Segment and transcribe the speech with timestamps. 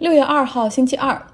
[0.00, 1.26] 六月二号，星期二，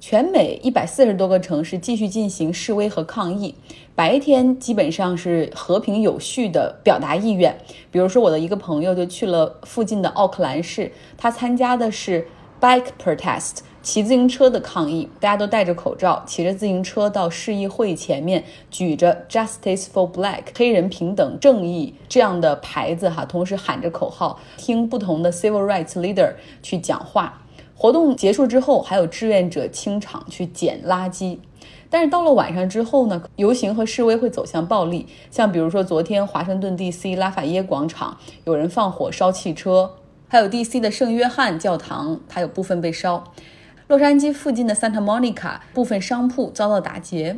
[0.00, 3.54] 全美一百四十多个城市继续进行示威和抗议。
[3.94, 7.54] 白天基本上是和平有序的表达意愿。
[7.90, 12.26] 比如说，我的一个朋友就去了附近的奥克兰市，他参加的是
[12.58, 15.06] bike protest，骑自行车的抗议。
[15.20, 26.32] 大家都戴着口罩，骑着自行车到市议会前面，举着 Justice for Black 黑人平等正义这样的牌子哈，同时喊着口号，听不同的 civil rights leader
[26.62, 27.42] 去讲话。
[27.76, 31.38] 活动结束之后，还有志愿者清场去捡垃圾。
[31.90, 35.06] 但是到了晚上之后呢，游行和示威会走向暴力。
[35.30, 37.14] 像比如说昨天华盛顿 D.C.
[37.16, 39.94] 拉法耶广场有人放火烧汽车，
[40.28, 40.80] 还有 D.C.
[40.80, 43.24] 的圣约翰教堂，它有部分被烧。
[43.86, 47.36] 洛杉矶附近的 Santa Monica 部分商铺遭到打劫。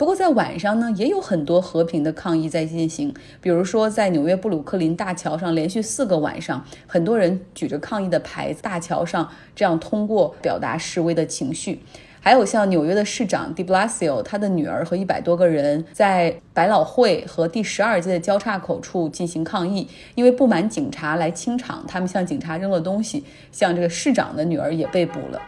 [0.00, 3.12] 不过在晚上呢，也有很多和平的抗议在进行。
[3.38, 11.82] 比如说，在纽约布鲁克林大桥上，连续四个晚上，很多人举着抗议的牌子，大桥上这样通过表达示威的情绪。
[12.18, 23.22] 还有像纽约的市长 De Blasio，他的女儿和一百多个人在百老汇和第十二街的交叉口处进行抗议，因为不满警察来清场，他们向警察扔了东西。
[23.52, 25.38] 像这个市长的女儿也被捕了。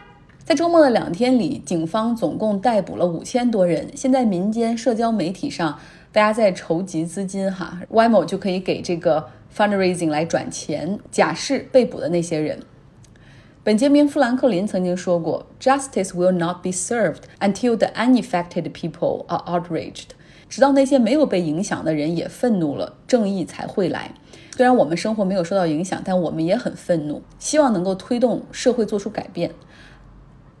[0.45, 3.87] 在周末的两天里，警方总共逮捕了五千多人。
[3.95, 5.79] 现在民间社交媒体上，
[6.11, 12.59] 大家在筹集资金，哈，YMO 就可以给这个 fundraising 来转钱，假释被捕的那些人。
[13.63, 20.07] 本杰明·富兰克林曾经说过：“Justice will not be served until the unaffected people are outraged。”
[20.49, 24.11] 直到那些没有被影响的人也愤怒了，正义才会来。
[24.51, 29.49] 虽然我们生活没有受到影响，但我们也很愤怒，希望能够推动社会做出改变。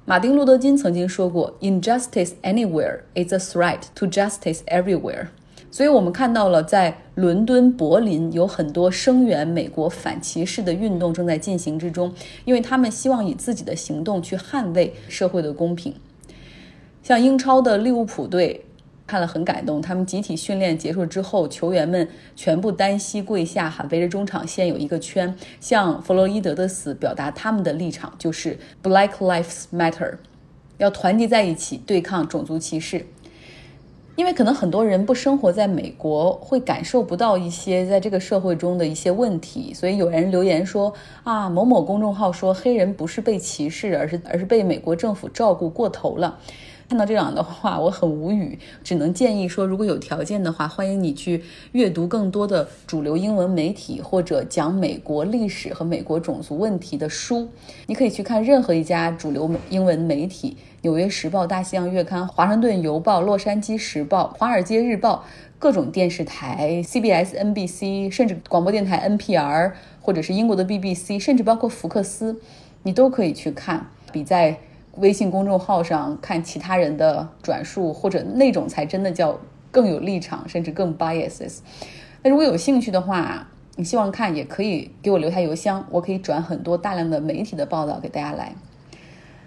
[0.05, 5.27] 马丁·路德·金曾经说过：“Injustice anywhere is a threat to justice everywhere。”
[5.71, 15.95] 所以，我们看到了在伦敦、柏林有很多声援美国反歧视的运动正在进行之中，因为他们希望以自己的行动去捍卫社会的公平。
[17.01, 18.65] 像英超的利物浦队。
[19.05, 30.15] 看了很感动，他们集体训练结束之后，球员们全部单膝跪下，哈，围着中场线有一个圈，向弗洛伊德的死表达他们的立场，就是 Black Lives Matter，
[30.77, 33.05] 要团结在一起对抗种族歧视。
[34.15, 46.39] 因为可能很多人不生活在美国，会感受不到一些在这个社会中的一些问题，所以有人留言说啊，某某公众号说黑人不是被歧视，而是而是被美国政府照顾过头了。
[46.89, 57.49] 看到这样的话，我很无语，只能建议说，如果有条件的话，欢迎你去阅读更多的主流英文媒体或者讲美国历史和美国种族问题的书。
[57.87, 60.51] 你可以去看任何一家主流英文媒体，
[60.81, 65.25] 《纽约时报》、《大西洋月刊》、《华盛顿邮报》、《洛杉矶时报》、《华尔街日报》、
[65.57, 72.39] 各种电视台，CBS、NBC，甚至广播电台 NPR，或者是英国的 BBC，甚至包括福克斯，
[72.83, 74.59] 你都可以去看，比在。
[74.97, 79.39] 微信公众号上看其他人的转述，或者那种才真的叫
[79.71, 81.59] 更有立场，甚至更 biases。
[82.21, 88.53] 那如果有兴趣的话，你希望看也可以给我留下邮箱，我可以转很多大量的媒体的报道给大家来。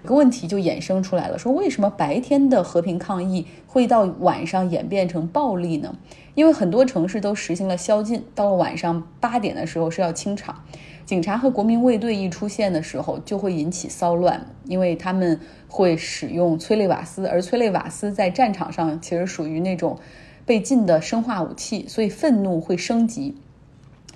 [0.07, 5.93] 一个问题就衍生出来了，说为什么白天的和平抗议会到晚上演变成暴力呢？
[6.37, 10.63] 因为很多城市都实行了宵禁，到了晚上八点的时候是要清场。
[11.05, 19.99] 警察和国民卫队一出现的时候，就会引起骚乱，因为他们会使用催泪瓦斯，而催泪瓦斯在战场上其实属于那种
[20.45, 23.35] 被禁的生化武器，所以愤怒会升级。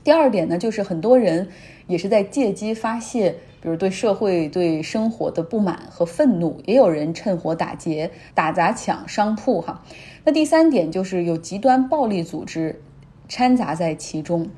[0.05, 1.49] 第二点呢，就是很多人
[1.89, 9.61] 也是在借机发泄，比如对社会、对生活的不满和愤怒，也有人趁火打劫、打砸抢商铺。
[9.61, 9.83] 哈，
[10.25, 12.81] 那第三点就是有极端暴力组织
[13.29, 14.49] 掺杂在其中。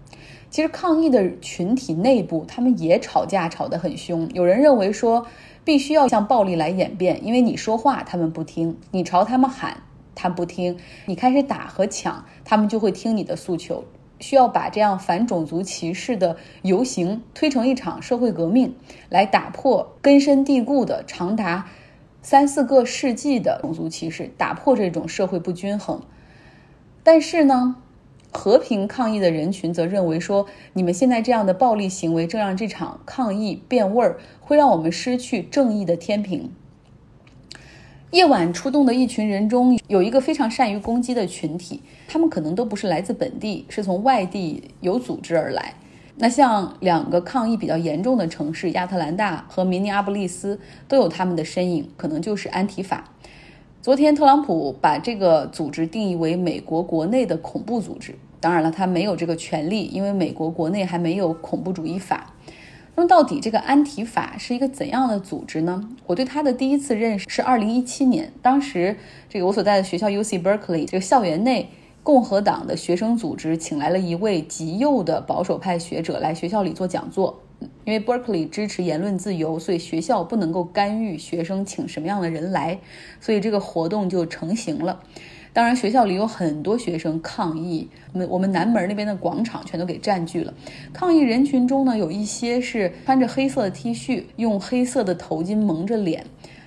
[0.51, 4.29] 其实抗议的群体内部，他们也吵架，吵得很凶。
[4.35, 5.27] 有人认为说，
[5.65, 9.83] 必须要向暴力来演变，因为你说话他们不听，你朝他们喊
[10.15, 10.77] 他不听，
[11.07, 13.85] 你开始打和抢，他们就会听你的诉求。
[14.23, 18.75] 需要把这样反种族歧视的游行推成一场社会革命，
[19.11, 21.69] 来打破根深蒂固的长达
[22.23, 26.01] 三四个世纪的种族歧视，打破这种社会不均衡。
[27.03, 27.77] 但是呢？
[28.35, 36.51] 和平抗议的人群则认为说，你们现在这样的暴力行为正让这场抗议变味儿，会让我们失去正义的天平。
[38.13, 45.73] 夜晚出动的一群人中有一个非常善于攻击的群体，他们可能都不是来自本地，是从外地有组织而来。
[46.17, 53.03] 那像两个抗议比较严重的城市亚特兰大和明尼阿布利斯都有他们的身影，可能就是安提法。
[53.81, 58.15] 昨天，特朗普把这个组织定义为美国国内的恐怖组织。
[58.41, 62.35] 当然了，他没有这个权利，因为美国国内还没有恐怖主义法。
[62.95, 65.89] 那么到底这个安提法是一个怎样的组织呢？
[66.07, 68.97] 我对它的第一次认识是二零一七年，当时
[69.29, 71.71] 这个我所在的学校 U C Berkeley 这个校园内
[72.03, 77.41] 共和党的学生组织请来了一位极右的保守派学者来学校里做讲座。
[77.85, 82.81] 因为 Berkeley 支持言论自由，所以学校不能够干预学生请什么样的人来，
[83.21, 85.01] 所以这个活动就成型了。
[85.55, 90.55] 当然，学校里有很多学生抗议，我们我们南门那边的广场全都给占据了。
[90.95, 96.25] 抗议人群中呢，有一些是穿着黑色的 T 恤，用黑色的头巾蒙着脸，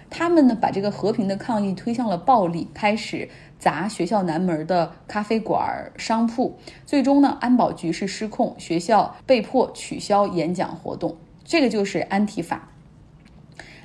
[0.08, 3.28] 他们呢把这个和平的抗议推向了暴力，开始
[3.58, 6.56] 砸学校南门的咖啡馆、商铺。
[6.86, 11.18] 最终呢，安保局势失控，学校被迫取消演讲活动。
[11.44, 12.70] 这个就是安提法。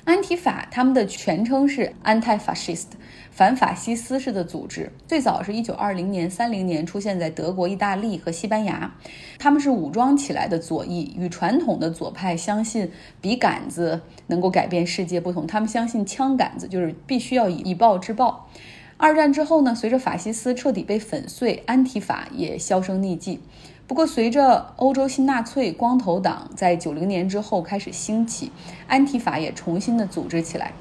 [0.03, 2.87] 安提法他们的全称是 Anti-Fascist。
[3.31, 8.93] 反法西斯式的组织最早是一九二零年、三零年出现在德国、意大利和西班牙，
[9.39, 18.49] 他们是武装起来的左翼，与传统的左派相信笔杆子能够改变世界不同，他们相信枪杆子就是必须要以以暴制暴。
[18.97, 23.39] 二战之后呢，随着法西斯彻底被粉碎，安提法也销声匿迹。
[23.91, 28.49] 不过，随着欧洲新纳粹光头党在九零年之后开始兴起，
[28.87, 30.71] 安提法也重新的组织起来。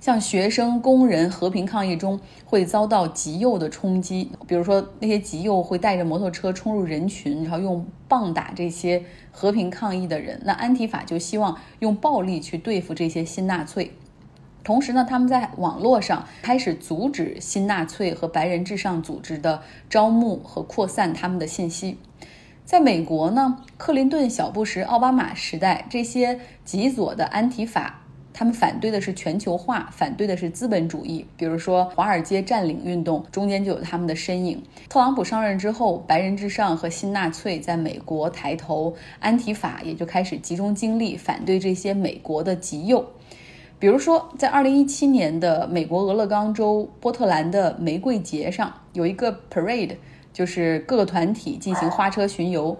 [0.00, 10.40] 像学生、工人和平抗议中会遭到极右的冲击，比如说那些极右会带着摩托车冲入人群，然后用棒打这些和平抗议的人。
[10.46, 13.92] 那安提法就希望用暴力去对付这些新纳粹。
[14.64, 19.60] 同时呢，他们在网络上开始阻止新纳粹和白人至上组织的
[19.90, 21.98] 招募和扩散他们的信息。
[22.68, 28.02] 在美国呢，克林顿、小布什、奥巴马时代，这些极左的安提法。
[28.34, 31.24] 他们反对的是全球化，反对的是资本主义。
[31.38, 34.62] 比如说，华尔街占领运动中间就有他们的身影。
[34.90, 43.02] 特朗普上任之后，白人至上和新纳粹在美国抬头，安提法也就开始集中精力反对这些美国的极右。
[43.78, 49.96] 比如说，在二零一七年的美国俄勒冈州波特兰的玫瑰节上，有一个 parade，
[50.32, 52.76] 就是各个团体进行花车巡游。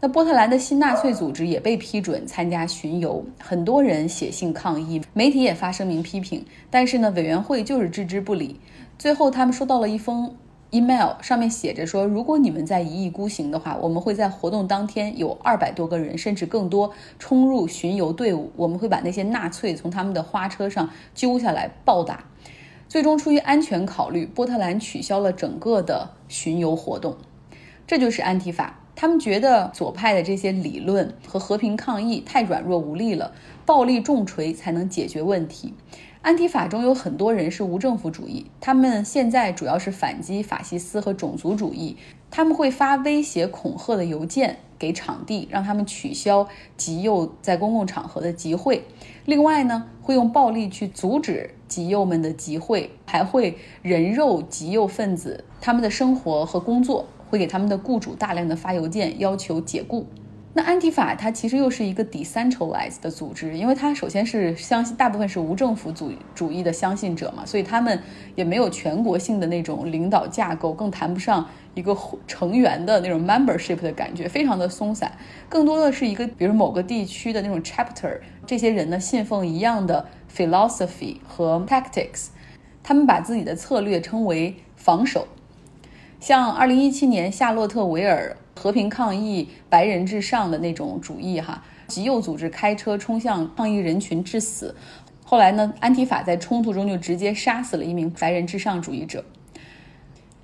[0.00, 8.58] 那波特兰的新纳粹组织也被批准参加巡游，很多人写信抗议，媒体也发声明批评，但是呢，委员会就是置之不理。
[8.98, 10.34] 最后，他们收到了一封
[10.70, 22.24] email，上面写着说，如果你们再一意孤行的话，我们会在活动当天有二百多个人，甚至更多冲入巡游队伍，我们会把那些纳粹从他们的花车上揪下来暴打。
[22.92, 27.16] 最终，出于安全考虑，波特兰取消了整个的巡游活动。
[27.86, 28.80] 这就是安提法。
[28.94, 33.32] 他们觉得左派的这些理论和和平抗议太软弱无力了，
[33.64, 35.72] 暴力重锤才能解决问题。
[36.20, 41.96] 安提法中有很多人是无政府主义，他们现在主要是反击法西斯和种族主义。
[42.32, 48.82] 他们会发威胁恐吓的邮件给场地，让他们取消极右在公共场合的集会。
[49.24, 57.06] 另外呢，会用暴力去阻止极右们的集会，还会人肉极右分子他们的生活和工作。
[57.30, 60.06] 会给他们的雇主大量的发邮件，要求解雇。
[60.54, 67.98] 那安提法它其实又是一个 decentralized 的组织，因为它首先是相信大部分是无政府主主义的相信者嘛，所以他们
[68.34, 71.96] 也没有全国性的那种领导架构，更谈不上一个
[72.26, 75.10] 成员的那种 membership 的感觉，非常的松散，
[75.48, 82.26] 更多的是一个比如某个地区的那种 chapter，这些人呢信奉一样的 philosophy 和 tactics，
[82.82, 85.26] 他们把自己的策略称为防守。
[86.20, 94.74] 像二零一七年夏洛特维尔和平抗议白人至上的那种主义，哈，极右组织开车冲向抗议人群致死。
[95.24, 99.24] 后来呢，安提法在冲突中就直接杀死了一名白人至上主义者。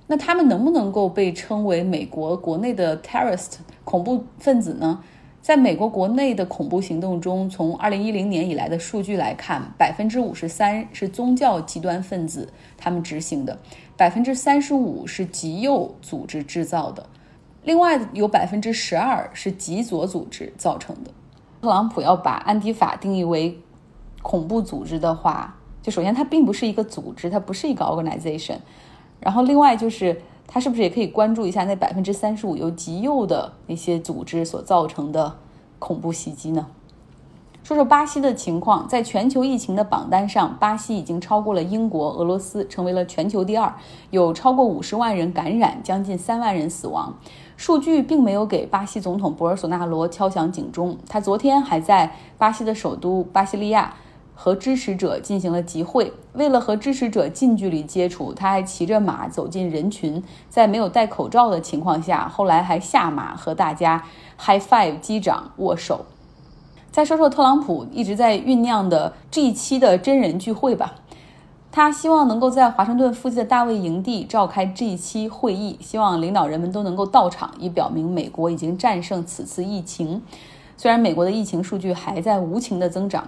[0.07, 5.03] 那他们能不能够被称为美国国内的 terrorist 恐怖分子呢？
[5.41, 13.57] 在美国国内的恐怖行动中，从二零一零年以来的数据来看，百分之五十三是宗教极端分子他们执行的。
[13.95, 17.07] 百分之三十五是极右组织制造的，
[17.63, 21.11] 另外有百分之十二是极左组织造成的。
[21.61, 23.59] 特朗普要把安迪法定义为
[24.21, 28.57] 恐怖组织的话，就首先它并不是一个组织，它不是一个 organization。
[29.19, 35.35] 然后另外就是它是不是也可以关注一下那百分之三十五由极右的那些组织所造成的
[35.77, 36.67] 恐怖袭击呢？
[37.61, 43.75] 说说巴西的情况，在全球疫情的榜单上，巴西已经超过了英国、俄罗斯，成为了全球第二，
[44.11, 47.13] 有超过五十万人感染，将近三万人死亡。
[47.59, 53.93] 数据并没有给巴西总统博尔索纳罗敲响警钟，他昨天还在巴西的首都巴西利亚
[54.33, 56.13] 和支持者进行了集会。
[56.31, 64.01] 为了和支持者近距离接触，他还骑着马走进人群，在没有戴口罩的情况下，后来还下马和大家
[64.39, 66.05] high five 击掌握手。
[66.89, 70.95] 再说说特朗普一直在酝酿的 G7 的真人聚会吧。
[71.71, 80.21] 他希望能够在华盛顿附近的大卫营地召开 G7 会议，希望领导人们都能够到场，以表明美国已经战胜此次疫情。
[80.75, 83.23] 虽然美国的疫情数据还在无情的增长，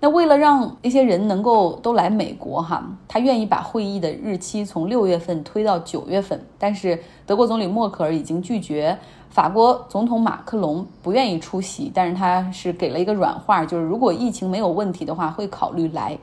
[0.00, 6.44] 那为了让一些人能够都来美国，哈，他愿意把会议的日期从六月份推到九月份。
[6.58, 8.98] 但是德国总理默克尔已经拒绝，
[9.30, 16.18] 法国总统马克龙不愿意出席，但是他是给了一个软话，就是如果疫情没有问题的话，会考虑来。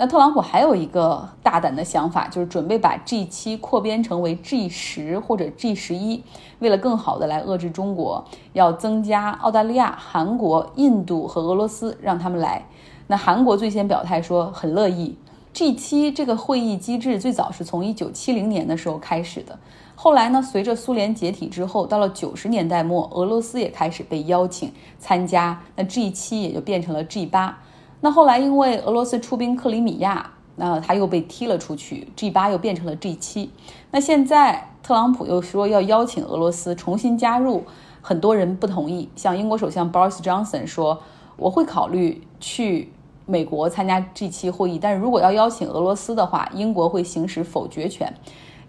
[0.00, 6.24] 那特朗普还有一个大胆的想法，就是准备把 G7 扩编成为 G 十或者 G 十一，
[6.60, 12.64] 为了更好的来遏制中国，要增加澳大利亚、韩国、印度和俄罗斯，让他们来。
[13.08, 15.14] 那韩国最先表态说很乐意。
[15.52, 19.58] G7 这个会议机制最早是从1970年的时候开始的，
[19.94, 27.52] 后来呢，随着苏联解体之后，到了90年代末，俄罗斯也开始被邀请参加，那 G7 也就变成了 G8。
[28.00, 33.50] 那后来，因为俄罗斯出兵克里米亚，那他又被踢了出去，G 八又变成了 G 七。
[33.90, 37.64] 那现在特朗普又说要邀请俄罗斯重新加入，
[38.00, 39.08] 很多人不同意。
[39.16, 40.98] 像英国首相 Boris Johnson 说，
[41.36, 42.90] 我会考虑去
[43.26, 48.12] 美国参加 G 七会议，但是如果要邀请俄罗斯的话，英国会行使否决权。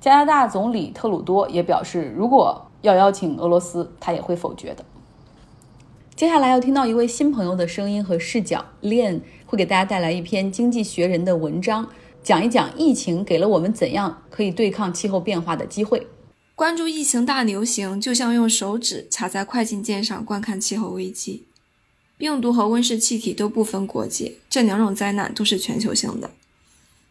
[0.02, 4.84] 加拿大总理特鲁多也表示，如果要邀请俄罗斯，他也会否决的。
[6.22, 11.90] 接下来要听到一位新朋友的声音和视角，Lin 会给大家带来一篇《经济学人》的文章，
[12.22, 16.06] 讲一讲疫情给了我们怎样可以对抗气候变化的机会。
[16.54, 21.46] 关注疫情大流行，就像用手指卡在快进键上观看气候危机。
[22.20, 26.30] 病毒和温室气体都不分国界，这两种灾难都是全球性的。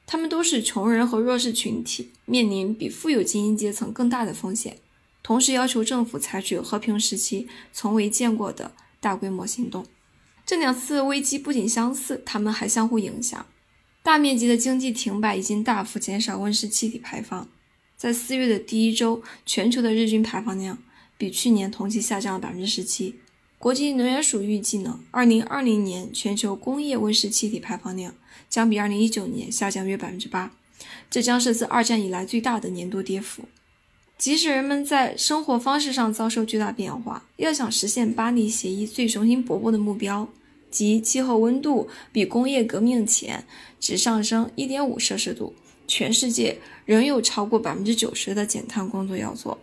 [0.07, 4.77] 他们都是穷人和弱势群体面临比富有精英阶层更大的风险，
[5.21, 8.71] 同时要求政府采取和平时期从未见过的。
[9.01, 9.87] 大规模行动，
[10.45, 13.47] 这两次危机不仅相似，它们还相互影响。
[14.03, 17.49] 大面积的经济停摆已经大幅减少温室气体排放。
[17.97, 20.79] 在四月的第一周，全球的日均排放量
[21.19, 23.17] 比去年同期下降了百分之十七。
[23.59, 28.15] 国际能源署预计呢，二零二零年全球工业温室气体排放量
[28.49, 30.53] 将比二零一九年下降约百分之八，
[31.11, 33.45] 这将是自二战以来最大的年度跌幅。
[34.21, 40.29] 即使人们在生活方式上遭受巨大变化，要想实现巴黎协议最雄心勃勃的目标，
[40.71, 43.43] 即气候温度比工业革命前
[43.81, 45.55] 只上升1.5摄氏度，
[45.89, 49.59] 全世界仍有超过百分之九十的减碳工作要做。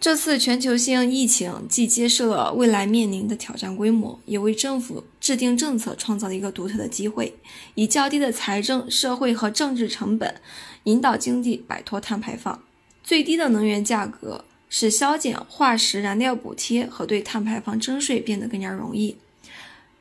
[0.00, 7.34] 这次全球性疫情既揭示了未来面临的挑战规模，也为政府制定政策创造了一个独特的机会，
[7.74, 10.40] 以较低的财政、社会和政治成本，
[10.84, 12.62] 引导经济摆脱碳排放。
[13.06, 19.16] 最低的能源价格使削减化石燃料补贴和对碳排放征税变得更加容易。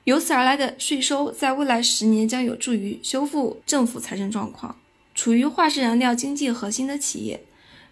[0.05, 4.75] 由此而来的税收，在未来十年将有助于修复政府财政状况。
[5.13, 7.43] 处于化石燃料经济核心的企业，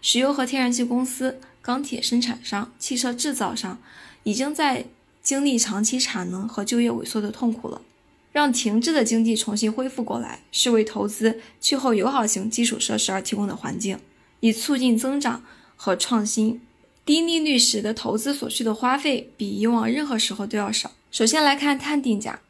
[0.01, 3.77] 石油和天然气公司、钢铁生产商、汽车制造商，
[4.23, 4.87] 已经在
[5.21, 7.83] 经历长期产能和就业萎缩的痛苦了。
[8.31, 13.99] 让停滞的经济重新恢复过来，是为投资气候友好型基础设施而提供的环境。
[14.43, 15.41] 以促进增长
[15.77, 16.59] 和创新。
[17.05, 20.91] 低利率使得投资所需的花费比以往任何时候都要少。
[21.11, 22.41] 首先来看碳定价。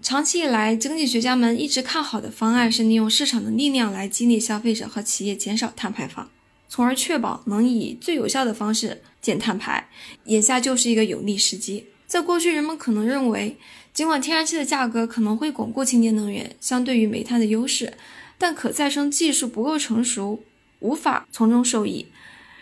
[0.00, 6.30] 长期以来，经济学家们一直看好的方案是利用市场的力量来激励消费者和企业减少碳排放，
[6.68, 9.88] 从而确保能以最有效的方式减碳排。
[10.26, 11.86] 眼下就是一个有利时机。
[12.06, 13.56] 在过去，人们可能认为，
[13.92, 17.94] 尽管天然气的价格可能会巩固清洁能源相对于煤炭的优势，
[18.38, 20.42] 但可再生技术不够成熟。
[20.84, 22.06] 无法从中受益。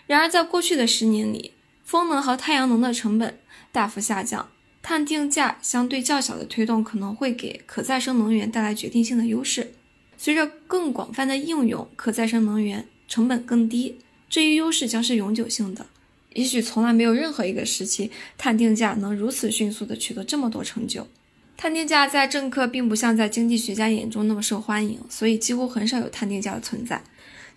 [0.07, 1.53] 然而，在过去的十年里，
[1.85, 3.39] 风能和太阳能的成本
[3.73, 4.49] 大幅下降，
[4.81, 9.73] 碳定价相对较小的推动可能会给可再生能源带来决定性的优势。
[10.17, 13.99] 随着更广泛的应用，可再生能源成本更低，
[14.31, 15.87] 这一优势将是永久性的。
[16.35, 21.09] 也许从来没有任何一个时期，碳定价能如此迅速地取得这么多成就。
[21.57, 27.03] 碳定价在政客并不像在经济学家眼中那么受欢迎，所以几乎很少有碳定价的存在。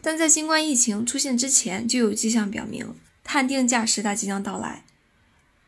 [0.01, 4.83] 但在新冠疫情出现之前，就有迹象表明碳定价时代即将到来。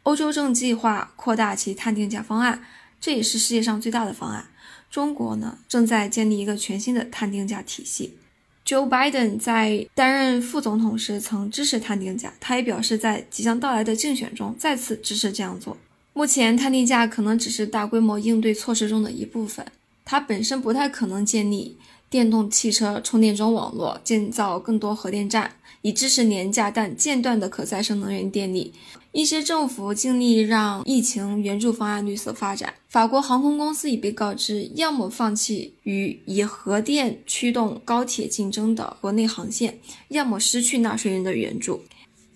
[0.04, 2.64] 欧洲正计划扩大其碳定价方案，
[3.02, 4.48] 这也是世界上最大的方案。
[4.90, 8.18] 中国呢，正在建立一个全新的碳定价体系。
[8.66, 15.76] Joe Biden 在担任副总统时曾支持碳定价，他也表示在即将到来的竞选中再次支持这样做。
[16.14, 19.66] 目前，碳定价可能只是大规模应对措施中的一部分，
[20.06, 21.78] 它本身不太可能建立。
[22.10, 28.74] 电动汽车充电桩网络，建造更多核电站，以支持廉价但间断的可再生能源电力。
[29.12, 32.76] 一些政府尽力让疫情援助方案绿色发展。
[32.88, 41.84] 法国航空公司已被告知，要么放弃与以核电驱动高铁竞争的国内航线，要么失去纳税人的援助。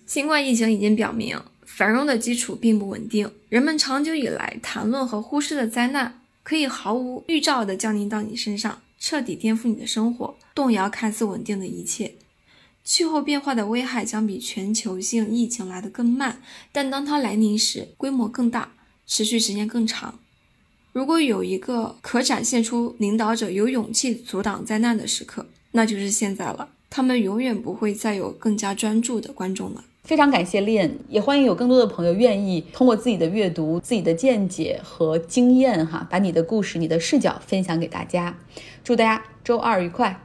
[0.06, 3.30] 新冠疫情已经表明，繁荣的基础并不稳定。
[3.48, 12.14] 人们长久以来谈论和忽视的灾难，可以毫无预兆地降临到你身上，彻底颠覆你的生活，动摇看似稳定的一切。
[12.84, 16.40] 气候变化的危害将比全球性疫情来得更慢，
[16.70, 20.20] 但当它来临时，规模更大，持续时间更长。
[20.92, 26.68] 如果有一个可展现出领导者有勇气阻挡灾难的时刻，那就是现在了。
[26.88, 29.84] 他们永远不会再有更加专注的观众了。
[30.04, 38.36] 非常感谢恋也欢迎有更多的朋友愿意通过自己的阅读、自己的见解和经验，哈，把你的故事、你的视角分享给大家。
[38.84, 40.18] 祝大家周二愉快！